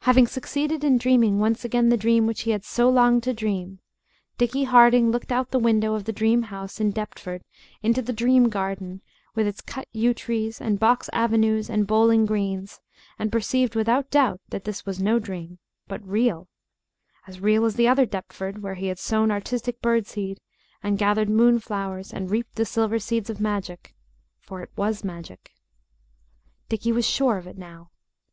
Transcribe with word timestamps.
Having 0.00 0.26
succeeded 0.26 0.82
in 0.82 0.98
dreaming 0.98 1.38
once 1.38 1.64
again 1.64 1.88
the 1.88 1.96
dream 1.96 2.26
which 2.26 2.40
he 2.40 2.50
had 2.50 2.64
so 2.64 2.90
longed 2.90 3.22
to 3.22 3.32
dream, 3.32 3.78
Dickie 4.36 4.64
Harding 4.64 5.12
looked 5.12 5.30
out 5.30 5.46
of 5.46 5.50
the 5.52 5.60
window 5.60 5.94
of 5.94 6.02
the 6.02 6.12
dream 6.12 6.42
house 6.50 6.80
in 6.80 6.90
Deptford 6.90 7.44
into 7.80 8.02
the 8.02 8.12
dream 8.12 8.48
garden 8.48 9.02
with 9.36 9.46
its 9.46 9.60
cut 9.60 9.86
yew 9.92 10.14
trees 10.14 10.60
and 10.60 10.80
box 10.80 11.08
avenues 11.12 11.70
and 11.70 11.86
bowling 11.86 12.26
greens, 12.26 12.80
and 13.20 13.30
perceived 13.30 13.76
without 13.76 14.10
doubt 14.10 14.40
that 14.48 14.64
this 14.64 14.84
was 14.84 15.00
no 15.00 15.20
dream, 15.20 15.60
but 15.86 16.04
real 16.04 16.48
as 17.28 17.38
real 17.38 17.64
as 17.64 17.76
the 17.76 17.86
other 17.86 18.04
Deptford 18.04 18.62
where 18.64 18.74
he 18.74 18.88
had 18.88 18.98
sown 18.98 19.30
Artistic 19.30 19.80
Bird 19.80 20.08
Seed 20.08 20.40
and 20.82 20.98
gathered 20.98 21.30
moonflowers 21.30 22.12
and 22.12 22.32
reaped 22.32 22.56
the 22.56 22.64
silver 22.66 22.98
seeds 22.98 23.30
of 23.30 23.38
magic, 23.40 23.94
for 24.40 24.60
it 24.62 24.70
was 24.74 25.04
magic. 25.04 25.52
Dickie 26.68 26.90
was 26.90 27.06
sure 27.06 27.36
of 27.38 27.46
it 27.46 27.56
now. 27.56 27.92